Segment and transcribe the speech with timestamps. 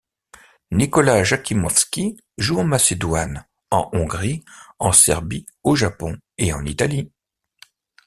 [0.71, 4.43] Nikola Jakimovski joue en Macédoine, en Hongrie,
[4.79, 7.11] en Serbie, au Japon et en Italie.